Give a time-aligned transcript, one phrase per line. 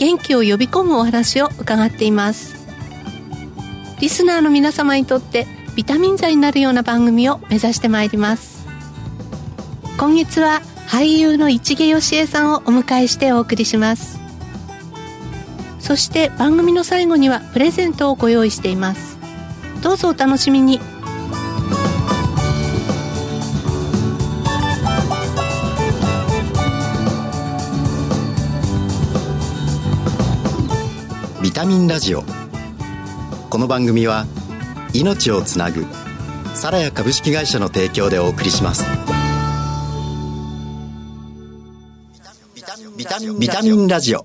[0.00, 2.56] 元気を呼び込むお話を伺っています。
[4.00, 5.46] リスナーの皆様にとって
[5.76, 8.66] ビタミン剤になるような番組を目指してまいります。
[9.98, 14.18] 今月は俳優の市毛よしえさんをお迎えしてお送りします。
[15.80, 19.18] そして番組の最後にはプレゼントをご用意しています。
[19.82, 20.80] どうぞお楽しみに。
[31.60, 32.24] タミンラジオ。
[33.50, 34.24] この番組は
[34.94, 35.84] 命をつなぐ
[36.54, 38.82] サラヤ株式会社の提供でお送りします。
[42.96, 43.04] ビ
[43.46, 44.24] タミンラジオ。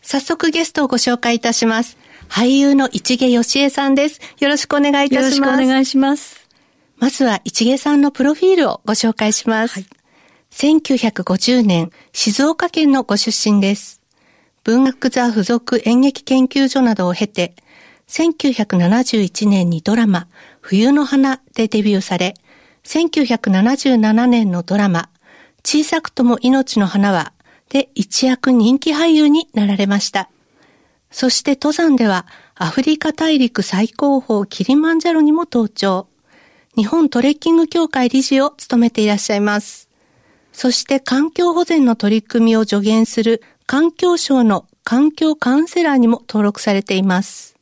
[0.00, 1.98] 早速ゲストをご紹介いたします。
[2.28, 4.20] 俳優の市毛よしえさんです。
[4.38, 5.50] よろしくお願いいたします。
[5.50, 6.48] よろしくお願いします。
[6.98, 9.86] まずは市毛さんのプロフィールをご紹介します、はい、
[10.52, 13.97] 1950年静岡県のご出身です
[14.68, 17.54] 文学座附属演劇研究所などを経て、
[18.06, 20.28] 1971年にドラマ、
[20.60, 22.34] 冬の花でデビューされ、
[22.84, 25.08] 1977年のドラマ、
[25.64, 27.32] 小さくとも命の花は、
[27.70, 30.28] で一躍人気俳優になられました。
[31.10, 36.08] そして登山では、アフリカ大陸最高峰キリマンジャロにも登頂。
[36.76, 39.88] 日本トレッキング協会理事を務めていらっしゃいます。
[40.52, 47.54] そして環境保全の取り組みを助言する環境省の環境カウンセラーにも登録されています。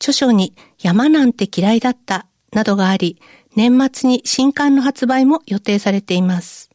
[0.00, 3.20] 著書に山なんて嫌いだったなどがあり、
[3.54, 6.68] 年末に新刊の発売も予定されています。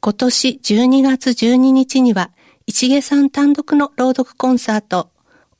[0.00, 2.30] 今年12月12日には、
[2.66, 5.10] 市毛さん単独の朗読コンサート、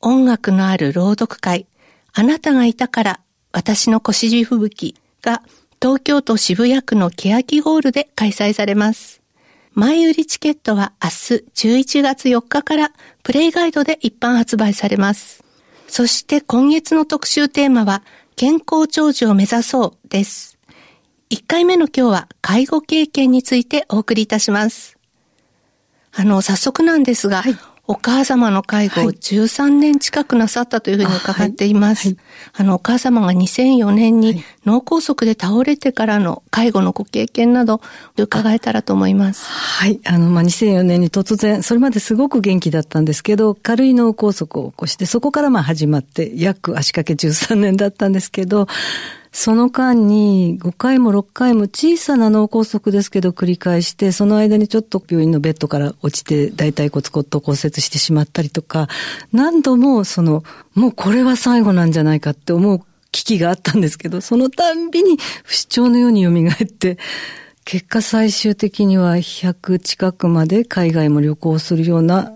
[0.01, 1.67] 音楽のある朗読会、
[2.15, 3.21] あなたがいたから
[3.53, 5.43] 私の腰地吹雪が
[5.79, 9.18] 東京都渋谷区の欅ホールで開催されます。
[9.79, 12.91] 前売りチケットは明日11月4日から
[13.23, 15.45] プレイガイドで一般発売されます。
[15.87, 18.03] そして今月の特集テーマは
[18.35, 20.59] 健康長寿を目指そうです。
[21.31, 24.99] 1回目の今日は介護経験についてお送りいたします。
[26.13, 27.57] あの、早速なんですが、はい、
[27.91, 32.09] お母様の介護を13年近くなさったというふうに伺っています。
[32.09, 32.19] はい
[32.55, 37.81] あの、お母様が2004年に脳梗塞で倒れてからの介護のご経験など
[38.17, 39.47] 伺えたらと思います。
[39.47, 40.01] はい。
[40.05, 48.67] あの、まあ、2004年に突然、それまですごく元気だったんですけど、軽い脳梗塞を起こして、そこからまあ始まって約足掛け13年だったんですけど、
[49.33, 58.89] その間に5回も6回も小さな脳梗塞ですけど繰り返して、その間にちょっと病院のベッドから落ちて大腿骨骨頭骨折してしまったりとか、
[59.33, 60.45] 何度もその、
[60.75, 62.81] もうこれは最後なんじゃないかって思う
[63.13, 66.99] 危機があったんですけど、そのたんびに不死鳥のように蘇って、
[67.65, 72.33] 結果最終的には100近くまで海外も旅行するような、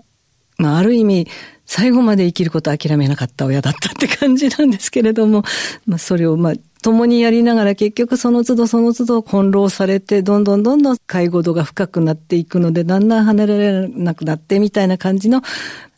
[0.59, 1.29] まあある意味
[1.65, 5.43] 最後まで生きることを諦めなかった親だったって感じなんですけれども、
[5.87, 15.43] まあそれをまあ共にやりながら結局その都度その都度翻弄されて、どんどんどんどん介護度が深くなっていくので、だんだん離れられなくなってみたいな感じの、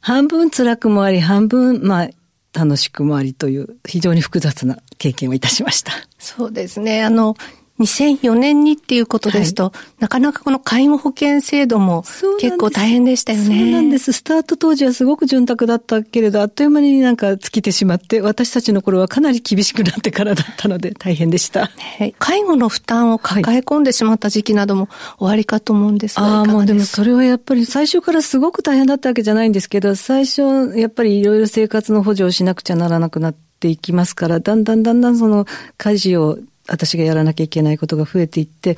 [0.01, 2.09] 半分辛くもあり、半分、まあ、
[2.53, 5.93] 楽しくもありという非常に複雑な経験をいたしました。
[6.19, 7.03] そうですね。
[7.03, 7.35] あの、
[7.81, 12.05] 2004年にっていうことですと、はい、なかなかこの介護保険制度も
[12.41, 13.45] 結構大変でしたよね。
[13.45, 14.13] そうなんです。
[14.13, 21.69] スタート当時はすごく潤沢だったけれど、あっという間になんか尽きてしまって、私たちの頃はかなり厳しくなってからだったので 大変でした。
[21.99, 35.47] はい、介護の負担を抱え込んでしまった時期なども終わりかと思うんですが、ああ、もうでもそれはやっぱり最初からすごく大変だったわけじゃないんですけど、最初やっぱりいろいろ生活の補助をしなくちゃならなくなっていきますから、だんだんだんだんその
[35.77, 36.39] 家事を
[36.69, 38.77] 私がやらなきゃいけないことが増えていって、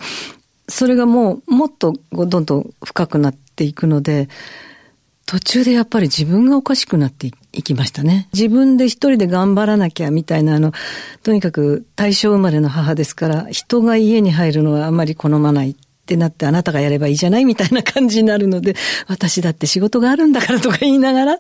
[0.68, 4.28] それがもうもっとどんどん深くなっていくので、
[5.26, 8.28] 途中でやっぱり自分がおかしくなっていきましたね。
[8.32, 10.72] 自分で一人で頑張らなきゃみたいな、あの、
[11.24, 15.74] とにかく大正生まれの母ですから、人が家に入るのはあんまり好まないっ
[16.06, 18.76] てなって、あなたがやればいいじゃないみたいな感じになるので、
[19.08, 21.38] 私だって仕事があるんだからとか言いながら、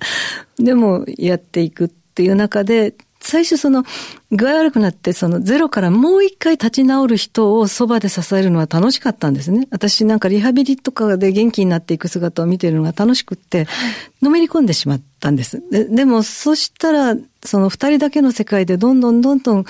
[0.58, 2.94] でもやっていくっていう中で、
[3.26, 3.84] 最初その、
[4.30, 9.66] 具合悪くなって、そのゼロからもう一回立ち直る人をそばで支えるのは楽しかったんですね。
[9.70, 13.66] 私なんかリハビリとかで元気になっていく姿を見てるのが楽しくって、
[14.22, 15.60] のめり込んでしまったんです。
[15.70, 19.64] ででも、そしたら、その二人だけの世界でどんどんどんどん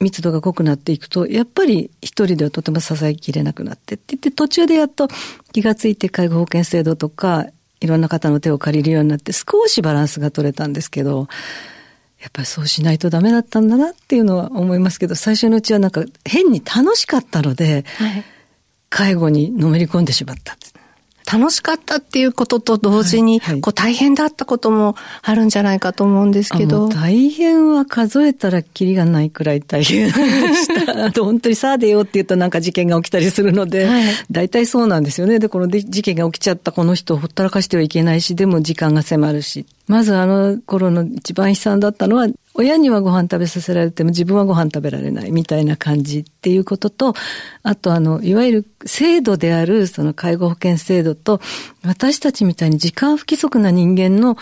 [0.00, 5.08] 密度が濃くなっていくと、やっぱり一人ではとても支えきれなくなってって言って、途中でやっと
[5.52, 7.46] 気がついて介護保険制度とか、
[7.80, 11.28] いろんな方の手を借りるようになって少しバランスが取れたんですけど、
[12.22, 18.24] やっぱりそうしないとダメだったんだなっていうのは思いますけど、最初のうちはなんか変に楽しかったので、はい、
[18.90, 20.56] 介護にのめり込んでしまった。
[21.30, 26.88] 楽しかったっていうことと同時に、はいはい、こう大変だったこともあるんじゃないかと思うんですけど。
[26.88, 31.06] 大変は数えたらキリがないくらい大変でした。
[31.06, 35.38] あ と本当にさあ出ようって言うとなんか事件が起きたりするので、はい、大体そうなんですよね。
[35.38, 39.66] で、この事件が起きちゃったこの人をほったらかしてはいけないし、でも時間が迫るし。
[39.88, 47.14] まずあの頃の一番悲惨だったのは、親にはご飯食べさせられても自分はご飯食べられないみたいな感じっていうことと、
[47.62, 51.40] あとあの、いわゆる制度であるその介護保険制度と、
[51.84, 54.36] 私たちみたいに時間不規則な人間の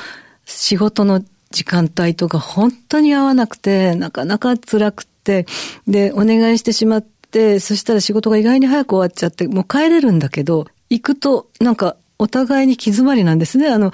[0.44, 5.46] 仕事の時間帯とか本当に合わなくて、なかなか辛くて、
[5.86, 13.68] で、お願いしてしまって、そしたら仕事が意外に早く終わっちゃって、もう帰れるんだけど、行くとなんかお互いに気詰まりなんですね。
[13.68, 13.92] あの、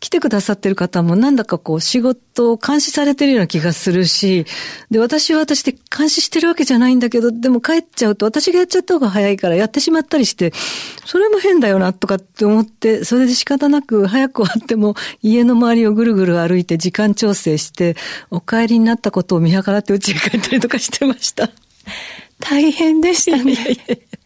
[0.00, 4.44] 来てくださってる方もなんだかこう仕事を監視されてるような気がするし、
[4.90, 10.52] で、私は私で監視してるわけじゃないんだけど、でも帰っちゃうと私がやっちゃった方が早いからやってしまったりして、
[11.06, 17.96] それも変だよなとかって思って、それで仕方なく早く終わっても家の周りをぐるぐる歩いて時間調整して、
[18.30, 21.50] お帰りになったことを見計らって家に帰ったりとかしてました。
[22.40, 23.56] 大変でしたね。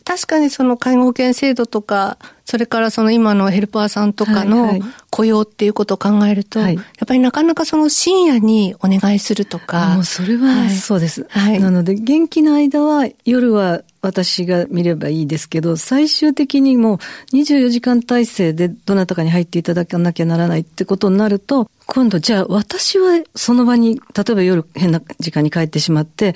[0.08, 2.16] 確かにその介護保険制度とか、
[2.46, 9.96] それからその今のヘルパーさんとかの雇用っていうことを考えると、はいはい、やっぱりなかなかその深夜にお願いするとか。
[9.96, 11.26] もうそれはそうです。
[11.28, 16.96] はい、なので元気な間は夜は私が見ればいいですけど、最終的にもう
[17.36, 26.34] 24時間体制でどなたかに入っていただかなきゃならないってことになると、今度じゃあ私はその場に、例えば夜変な時間に帰ってしまって、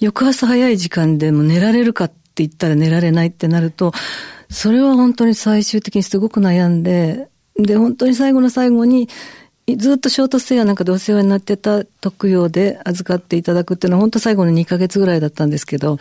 [0.00, 3.92] 翌朝早い時間でも寝られるかってって言ったら寝られないってなると、
[4.50, 9.08] それは本当に最終的にすごく悩んで、で、本当に最後の最後に、
[9.76, 16.00] ずっとショートステイやなんかでお世話になってた特養で預かっていただくっていうのは本当最後の2ヶ月ぐらいだったんですけど、はい、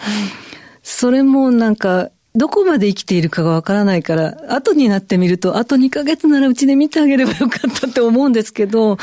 [0.82, 8.98] それもなんか、どこまで生きているかがわからないから、後になってみると、あと2ヶ月ならうちで見てあげればよかったって思うんですけど、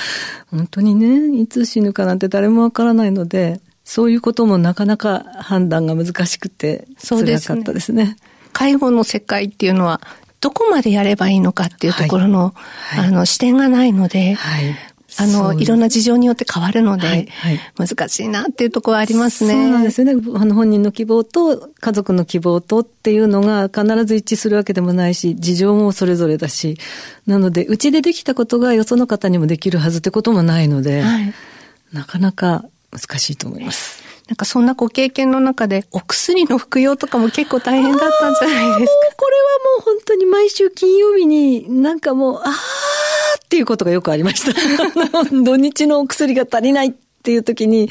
[0.50, 8.18] 本当にね、いつ死ぬかなんて誰もわからないので、そういうこともなかなか判断が難しくて、辛かったですね。
[8.52, 10.02] 介護の世界っていうのは、
[10.42, 13.00] どこまでやればいいのかっていうところの、はい。
[13.00, 14.76] はい、あの、視点がないので、はい、
[15.16, 17.28] あの、いろんな事情によって変わるので、はい。
[17.30, 19.54] はい、難しいなっていうところはありますね。
[19.54, 20.22] そうなんですよね。
[20.34, 26.76] あの、本人の希望と家族の希望とっていうのが必ず一致するわけでもないし、事情もそれぞれだし、
[27.26, 31.32] なので、うちでできたことがよその方にもできるはずってこともないので、はい、
[31.94, 34.02] なかなか難しいと思います。
[34.28, 39.16] なんかそんなご経験の中で、お薬の服用とかも結構大変だったんじゃないですか？
[39.16, 44.52] これはもう本当に毎週金曜日になんかもう、あーっていうことがよくありました。
[45.44, 46.92] 土日のお薬が足りないっ
[47.22, 47.88] ていう時に、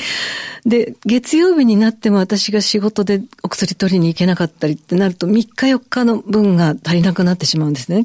[0.65, 8.03] で、月曜日になっても私が仕事でお薬取りに行けなかったりってなると、3日4日の分が足りなくなってしまうんですね。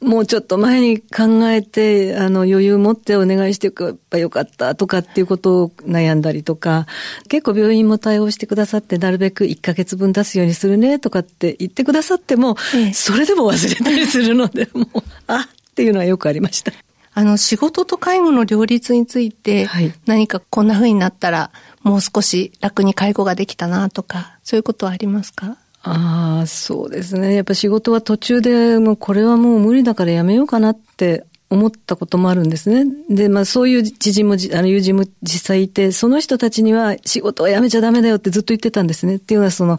[0.00, 6.86] もうちょっと前に考えて、あの、余裕持ってお願いしておけばよかったとかっていうことを悩んだりとか、
[7.28, 14.86] 結構病院も対応してくださって、なるべく1ヶ月分出すようにするねとかって言ってくださっても、ええ、それでも忘れたりするので、もう、
[15.26, 16.72] あっていうのはよくありました。
[17.12, 21.50] あの、仕事と介護の両立について、はい、何かこんな風になったら、
[21.82, 25.58] もう少し楽に介護ができたなとか、そういうことはありますか？
[25.82, 27.34] ああ、そうですね。
[27.34, 32.84] やっぱ仕事は途中でもうこれはもう無理だからやめようかなって思ったこともあるんですね。
[33.08, 39.16] で、まあそういう知人も、あの友人も実際いて、その人たちには仕事は辞めちゃダメだよってずっと言ってたんですね。
[39.16, 39.78] っていうのはその、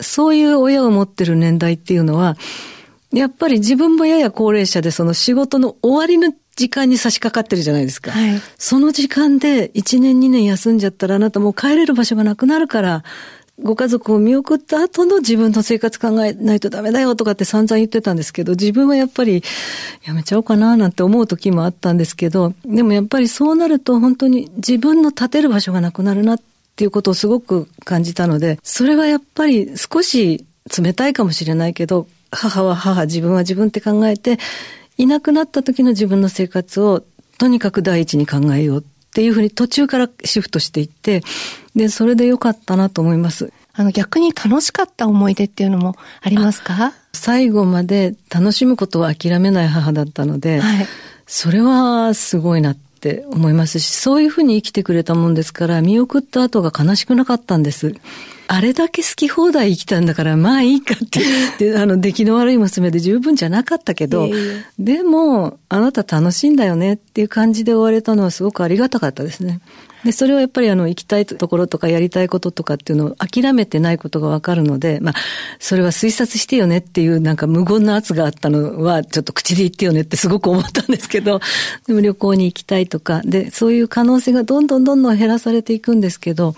[0.00, 2.36] そういう親を持ってる年代っていうのは、
[3.12, 8.10] やっぱり自分もやや高齢者でその仕事の終わりの時間に差し掛かってるじゃないですか。
[8.10, 13.04] はい、その時間で1年2年休んじゃったらあなたもう帰れる場所がなくなるから、
[13.60, 19.42] ご家族を見送った後の自分の生活考えないとダメだよとかって散々言ってたんですけど、自分はやっぱり
[20.04, 26.40] やめちゃおうかななんて思う時もあったんですけど、でもやっぱりそうなると本当に自分の立てる場所がなくなるなっ
[26.76, 30.46] ていうことをすごく感じたので、それはやっぱり少し
[30.78, 34.38] 冷たいかもしれないけど、母は母、自分は自分って考えて、
[34.96, 37.04] いなくなった時の自分の生活を
[37.38, 38.82] とにかく第一に考えようっ
[39.12, 41.20] っていうふうに途中からシフトしていって、
[41.74, 43.52] で、それで良かったなと思います。
[43.74, 46.92] あの逆に楽しかった思い出っていうのもありますか？
[47.14, 50.86] 最後まで楽しむことを諦めない母だったので、はい、
[51.26, 57.94] それはすごいなって思いますし、そういうふうに生きてくれたもんですから、見送った後が悲しくなかったんです。
[58.48, 61.22] あれだけ好き放題生きたんだから、まあいいかって、
[61.78, 64.28] あの、出来の悪い娘で十分じゃなかったけど、
[64.78, 69.60] でも、あなた楽しいんだよねっていう感じで終われたのはすごくありがたかったですね。
[70.04, 75.14] で、それをやっぱりあの、行きたいところとかやりたいこととかっていうのを諦めてないことがわかるので、まあ、
[75.58, 81.40] それは推察してよねっていうなんか無言の圧があったのは、ちょっと口で言ってよねってすごく思ったんですけど、
[81.86, 86.54] でも旅行に行きたいとか、で、そういう可能性がどんどんどんどん減らされていくんですけど、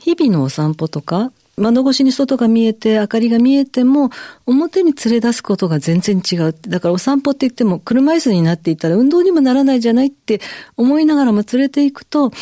[0.00, 4.10] 日々のお散歩とか、窓越しに外が見えて、明かりが見えても、
[4.46, 6.54] 表に連れ出すことが全然違う。
[6.68, 10.40] だからお散歩って言っても、車椅子になっていたら運動にもならないじゃないって
[10.76, 12.32] 思いながらも連れていくと、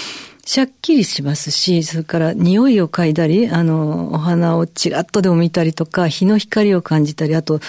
[0.46, 7.60] しゃっきりしますし、それから匂いを嗅いだり、あの、お花をちらっとでも見たりとか、日の光を感じたり、あと、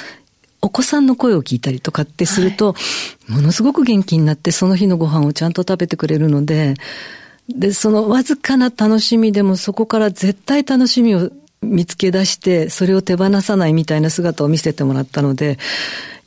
[0.61, 2.79] お子さんの声を聞いたりとかってすると、は
[3.29, 6.75] い、ものすごく元気になって、その日のご飯をちゃんと食べてくれるので、
[7.49, 11.31] で、そのわずかな楽しみでもそこから絶対楽しみを
[11.63, 15.57] 見つけ出して、それを手放さないみたいな姿を見せてもらったので、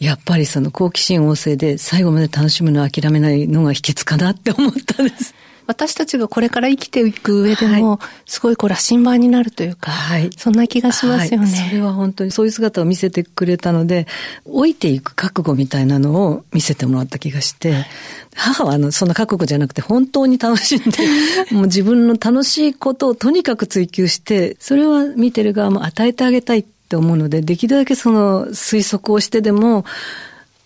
[0.01, 5.35] やっぱりその好奇心旺盛で最後まで楽しむのを諦めないのが秘訣かなって思ったんです。
[5.71, 14.09] 私たちがこれから生きていく上でも、はい、すごいこう羅針盤になるというか、はい、そんな気がしますよね、はい、それは本当にそういう姿を見せてくれたので、
[14.47, 17.87] 老いていく覚悟みたいなのを見せてもらった気がして、
[18.35, 20.99] 母はあの、そんな覚悟じゃなくて本当に楽しんで、
[21.55, 29.85] もう自分の楽しいことをとにかく追求して、それは見てる側も与えてあげたいって思うので、できるだけその推測をしてでも、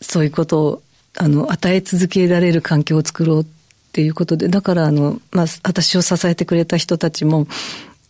[0.00, 0.82] そういうことを
[1.16, 3.46] あの、与え続けられる環境を作ろう
[3.94, 7.46] っていうことで、だからあの、まあ、私を支えてくれた人たちも、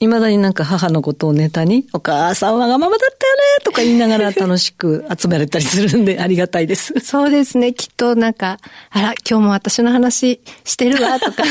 [0.00, 6.94] いまだになんか母のことをネタに、お母さんわがままだったよねとか言いながら楽しく集められたりするんで ありがたいです。
[7.00, 7.74] そうですね。
[7.74, 11.42] きっとなんか、あら、今日も私の話してるわ とか。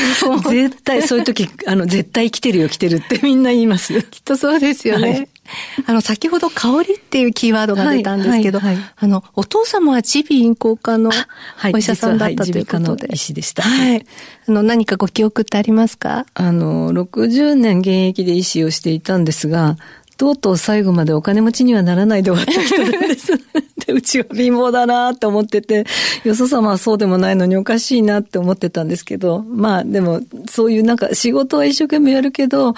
[0.50, 4.02] 絶対、そういう時、あの、絶対来てるよ来てるってみんな言います。
[4.10, 5.10] きっとそうですよね。
[5.10, 5.28] はい
[5.86, 11.10] あの、先ほど香りっていうキーワードが出たんですけど、はいはいはい、あの、お父様は耳鼻咽喉科の
[11.72, 13.12] お医者さんだったということで。
[13.12, 13.62] 医師でした。
[13.62, 14.06] はい。
[14.48, 16.26] あの、何かご記憶ってありますか？
[16.34, 19.76] あの、60年現役で医師をしていたんですが、
[20.16, 23.32] とうとう最後までお金持ちにはならないで終わった人なんです。
[23.86, 25.84] で、うちは貧乏だなって思ってて、
[26.24, 32.74] よそ様はそうでもないのにおかしいなって思ってたんですけど、まあでも、そういうなんか仕事は一生懸命やるけど、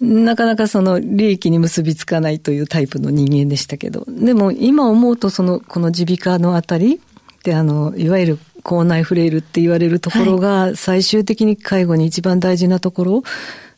[0.00, 7.00] なかなかその利益に結びつかないというタイプの人間でしたけど、でも今思うとその、この耳鼻科のあたり
[7.44, 13.22] であの、いわゆる口内フレイルって言われるところが最終的に介護に一番大事なところ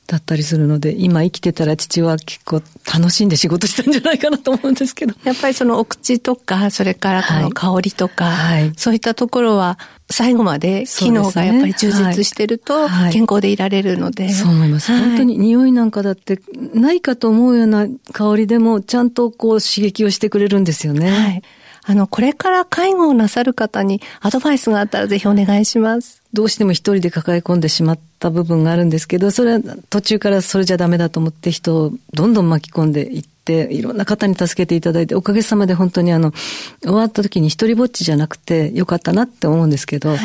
[0.08, 2.62] だったりするので、今生きてたら父は結構
[2.92, 5.14] 楽しんで仕事したんじゃないかなと思うんですけど。
[5.22, 9.78] やっぱりそのお口とか、それからこの香りとか、はい、そういったところは
[10.10, 14.30] 最後まで機能がやっぱり充実してると健康でいられるので。
[14.30, 14.90] そう思います。
[14.90, 16.40] 本当に匂いなんかだって
[16.72, 21.10] ないかと思うような香りでもちゃんとこう刺激をしてくれるんですよね。
[21.10, 21.42] はい
[21.88, 26.22] あの、これから介護をなさる方にアドバイスがあったらぜひお願いします。
[26.34, 36.32] どうしても一人で抱え込んでしまった部分があるんですけど、それは途中からそれじゃダメだと思って人をどんどん巻き込んでいって、いろんな方に助けていただいて、おかげさまで本当にあの、
[36.82, 40.18] 終わった時に一人ぼっちじゃなくてよかったなって思うんですけど、はい、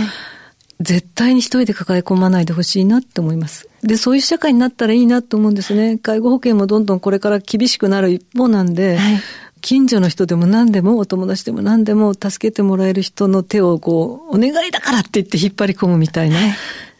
[0.81, 3.69] 絶対に一人で抱え込まないでほしいなって思います。
[3.83, 5.97] で、そういう社会になったらいいなと思うんですね。
[5.97, 9.21] 介護保険もどんどんこれから厳しくなる一方なんで、はい
[9.63, 16.37] 近所の人でも何でも、お友達でも何でも助けてもらえる人の手をこう、お願いだからって言って引っ張り込むみたいな、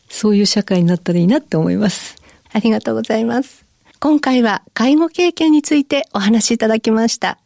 [0.09, 2.15] そういう社会になったらいいなって思います。
[2.53, 3.65] ありがとうございます。
[3.99, 7.37] 今回は介護経験についてお話しいただきました。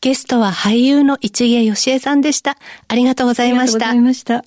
[0.00, 2.56] ゲストは俳優の市毛義恵さんでした。
[2.86, 3.88] ありがとうございました。
[3.88, 4.44] ありがとうございました。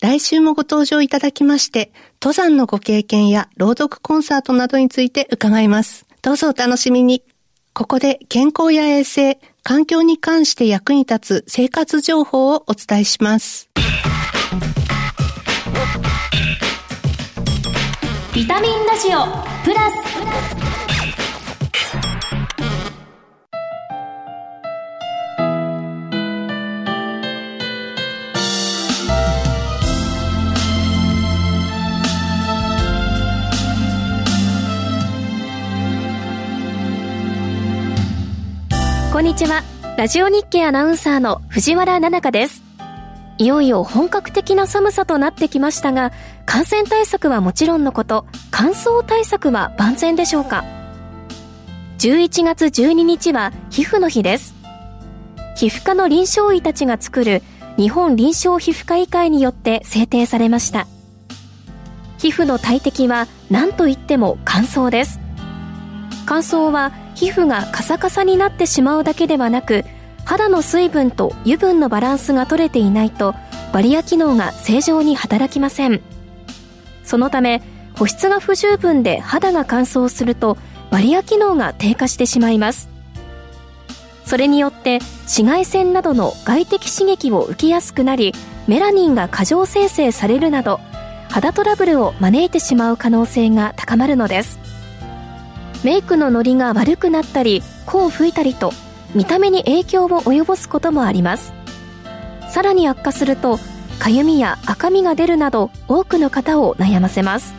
[0.00, 1.90] 来週もご登場いただきまして、
[2.22, 6.06] 登山のご経験や朗読コンサートなどについて伺います。
[6.22, 7.24] どうぞお楽しみに。
[7.76, 13.68] ここで健康や衛生、環境に関して役に立つ生活情報をお伝えします。
[18.32, 19.26] ビタミンラジオ
[19.64, 20.53] プラス
[39.14, 39.62] こんにちは。
[39.96, 42.64] ラジオ日経アナウンサーの藤原奈々香です。
[43.38, 46.10] いよいよ本格的な寒さとなってきましたが、
[46.46, 50.64] 感染対策はもちろんのこと、乾燥対策は万全でしょうか
[51.98, 54.52] 11月12日は皮膚の日です。
[55.54, 57.40] 皮膚科の臨床医たちが作る
[57.76, 60.88] 日本臨床皮膚科医会によって制定されました。
[62.18, 65.20] 皮膚の大敵は何といっても乾燥です。
[66.26, 69.84] 乾燥は皮膚がカサカサになってしまうだけではなく、
[70.24, 73.34] 肌の水分と油分のバランスが取れていないと
[73.72, 76.00] バリア機能が正常に働きません。
[77.04, 77.62] そのため
[77.96, 80.56] 保湿が不十分で肌が乾燥すると
[80.90, 82.88] バリア機能が低下してしまいます。
[84.24, 88.32] それによって紫外線などの外的刺激を受けやすくなり
[88.66, 90.80] メラニンが過剰生成されるなど
[91.28, 94.63] 肌トラブルを招いてしまう可能性が高まるのです。
[95.84, 98.72] メイクのノリが悪くなったり頬を吹いたりと
[99.14, 101.52] 見た目に影響を及ぼすこともあります。
[102.50, 103.58] さらに悪化すると
[103.98, 107.54] かゆみや赤みが出るなど多くの方を悩ませます。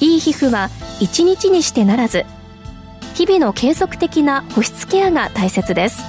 [0.00, 0.70] いい皮膚は
[1.00, 2.26] 一日にしてならず
[3.14, 6.02] 日々の継続的な保湿ケアが大切です。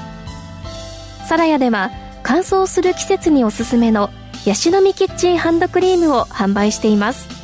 [1.27, 1.91] サラヤでは
[2.23, 4.09] 乾燥する季節におすすめの
[4.45, 7.42] ヤシの実キッチンハンドクリームを販売しています。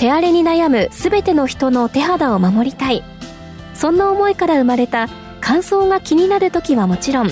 [0.00, 3.04] 手荒れに悩む全ての人の手肌を守りたい。
[3.74, 5.10] そんな思いから生まれた
[5.42, 7.30] 乾燥が気になる時はもちろん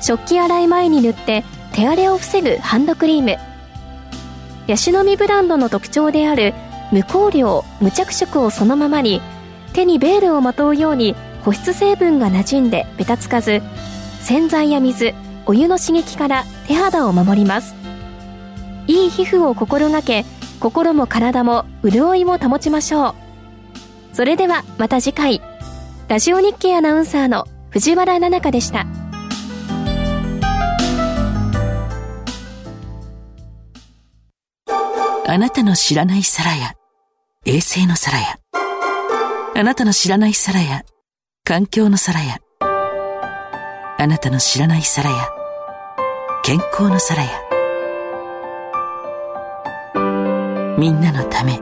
[0.00, 3.36] 食器洗い前に塗って手荒れを防ぐハンドクリーム。
[4.66, 6.54] ヤシの実ブランドの特徴である
[6.90, 9.22] 無香料無着色をそのままに
[9.72, 13.62] 手にベールをまとうように保湿成分が馴染んでべたつかず
[14.22, 15.14] 洗剤や水
[15.46, 17.76] お湯の刺激から手肌を守ります。
[18.88, 20.24] いい皮膚を心がけ
[20.62, 23.14] 心も体も潤いも保ちましょう
[24.12, 25.42] それではまた次回
[26.06, 28.86] ラジオ日経アナウンサーの藤原奈々香でした。
[35.26, 36.74] あなたの知らない皿や、
[37.46, 38.38] 衛星の皿や、
[39.56, 40.82] あなたの知らない皿や、
[41.44, 42.36] 環境の皿や、
[43.98, 45.28] あなたの知らない皿や、
[46.44, 47.41] 健康の皿や、
[50.82, 51.60] みんなのため、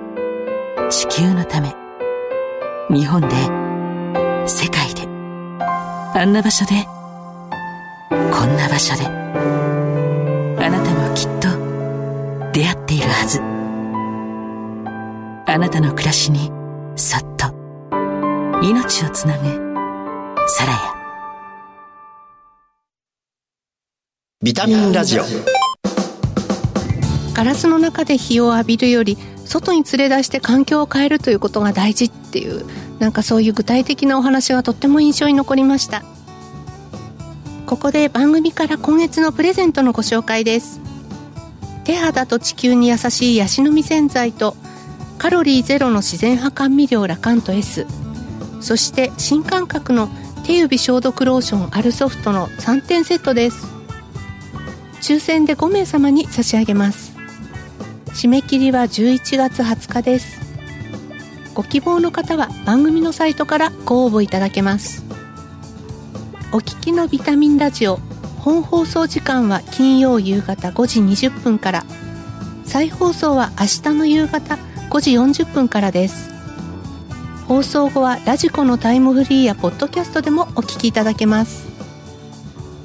[0.88, 1.76] 地球のため、
[2.88, 3.28] 日本で、
[4.48, 5.02] 世界で
[6.14, 6.86] あんな場所で
[8.08, 11.48] こんな場所であなたもきっと
[12.54, 13.42] 出会っているはず。
[15.46, 16.50] あなたの暮らしに
[16.96, 17.48] そっと
[18.62, 19.44] 命をつなぐ
[20.48, 20.78] サラヤ
[24.42, 25.59] ビタミンラジオ。
[27.40, 32.66] ガラスの中で日を浴びるより外に連れ出して環境を変えるということが大事っていう
[32.98, 36.02] なんかそういう具体的なお話がとっても印象に残りました。
[37.64, 40.82] ここで番組から今月のプレゼントのご紹介です。
[41.84, 44.54] 手肌と地球に優しいヤシの実洗剤と
[45.16, 47.86] カロリーゼロの自然派甘味料ラカント S
[48.60, 50.10] そして新感覚の
[50.44, 53.66] 手指消毒ローションアルソフトの3点セットです。
[55.00, 57.09] 抽選で5名様に差し上げます。
[58.20, 60.42] 締め切りは11月20日です。
[61.54, 65.06] ご希望の方は番組のサイトからご応募いただけます。
[66.52, 67.96] お聞きのビタミンラジオ
[68.40, 71.86] 本放送時間は金曜夕方5時20分から。
[72.66, 74.58] 再放送は明日の夕方
[74.90, 76.30] 5時40分からです。
[77.48, 81.66] 放送後はラジコのタイムフリーやポッドキャストでもお聞きいただけます。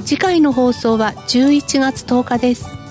[0.05, 2.84] 次回の放送は11月10日です。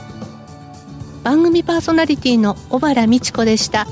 [1.25, 3.89] 番組パーソナリティの小原美智子でした。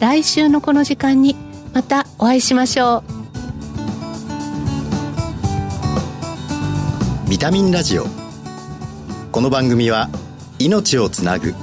[0.00, 1.36] 来週のこの時間に
[1.72, 3.04] またお会いしましょう
[7.30, 8.04] ビタミンラジオ
[9.32, 10.08] この番組は
[10.58, 11.54] 命をつなぐ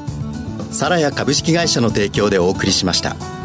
[0.71, 3.40] サラヤ株式会社の提供でお送りしました。